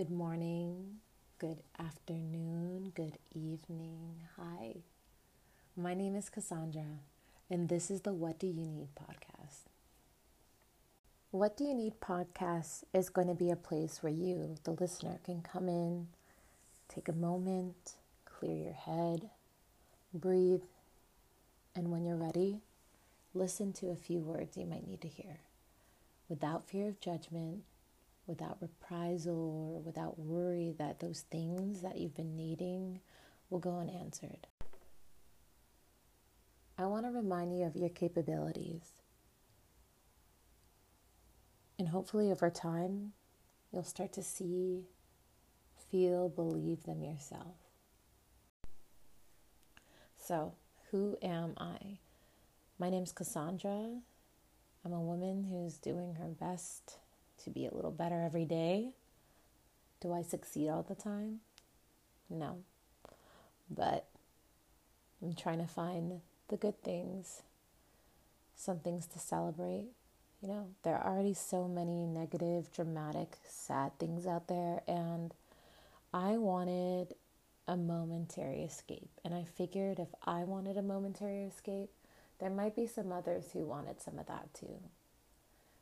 [0.00, 1.00] Good morning,
[1.38, 4.22] good afternoon, good evening.
[4.38, 4.76] Hi,
[5.76, 7.00] my name is Cassandra,
[7.50, 9.64] and this is the What Do You Need podcast.
[11.32, 15.18] What Do You Need podcast is going to be a place where you, the listener,
[15.22, 16.06] can come in,
[16.88, 19.28] take a moment, clear your head,
[20.14, 20.62] breathe,
[21.76, 22.62] and when you're ready,
[23.34, 25.40] listen to a few words you might need to hear
[26.26, 27.64] without fear of judgment
[28.30, 33.00] without reprisal or without worry that those things that you've been needing
[33.50, 34.46] will go unanswered.
[36.78, 39.02] I want to remind you of your capabilities.
[41.76, 43.12] And hopefully, over time,
[43.72, 44.84] you'll start to see,
[45.90, 47.56] feel, believe them yourself.
[50.16, 50.54] So,
[50.90, 51.98] who am I?
[52.78, 53.88] My name's Cassandra.
[54.84, 56.98] I'm a woman who's doing her best
[57.44, 58.90] to be a little better every day.
[60.00, 61.40] Do I succeed all the time?
[62.28, 62.58] No.
[63.70, 64.06] But
[65.22, 67.42] I'm trying to find the good things,
[68.56, 69.88] some things to celebrate.
[70.42, 75.34] You know, there are already so many negative, dramatic, sad things out there, and
[76.14, 77.14] I wanted
[77.68, 79.10] a momentary escape.
[79.24, 81.90] And I figured if I wanted a momentary escape,
[82.38, 84.80] there might be some others who wanted some of that too.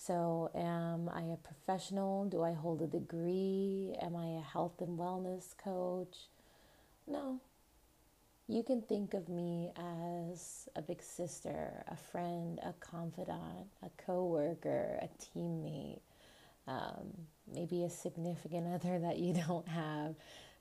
[0.00, 2.24] So, am I a professional?
[2.24, 3.94] Do I hold a degree?
[4.00, 6.16] Am I a health and wellness coach?
[7.06, 7.38] No.
[8.48, 14.98] You can think of me as a big sister, a friend, a confidant, a coworker,
[15.02, 16.00] a teammate,
[16.66, 17.12] um,
[17.52, 20.14] maybe a significant other that you don't have.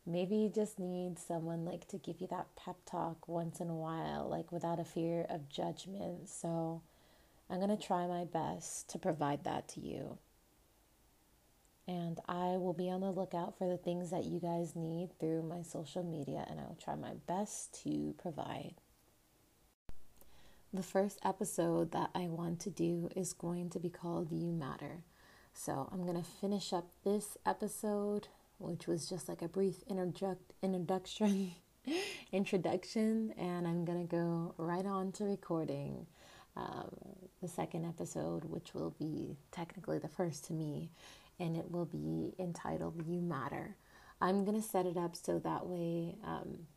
[0.06, 3.76] Maybe you just need someone like to give you that pep talk once in a
[3.76, 6.28] while, like without a fear of judgment.
[6.28, 6.82] So,
[7.50, 10.20] I'm going to try my best to provide that to you.
[11.88, 15.42] And I will be on the lookout for the things that you guys need through
[15.42, 18.76] my social media, and I will try my best to provide.
[20.72, 25.02] The first episode that I want to do is going to be called You Matter.
[25.52, 28.28] So I'm going to finish up this episode,
[28.60, 31.54] which was just like a brief introduct- introduction,
[32.32, 36.06] introduction, and I'm going to go right on to recording
[36.60, 36.90] um,
[37.42, 40.92] the second episode, which will be technically the first to me,
[41.40, 43.76] and it will be entitled You Matter.
[44.22, 46.68] I'm going to set it up so that way um,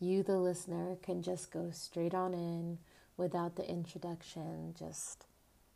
[0.00, 2.78] you, the listener, can just go straight on in
[3.16, 5.26] without the introduction, just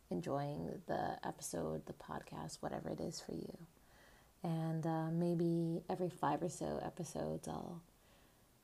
[0.09, 3.57] enjoying the episode, the podcast, whatever it is for you.
[4.43, 7.81] And uh, maybe every five or so episodes, I'll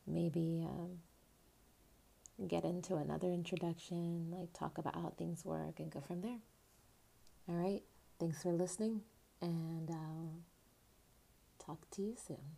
[0.06, 1.00] maybe um,
[2.48, 6.40] get into another introduction, like talk about how things work, and go from there.
[7.48, 7.82] All right.
[8.20, 9.02] Thanks for listening,
[9.42, 10.40] and I'll
[11.58, 12.58] talk to you soon.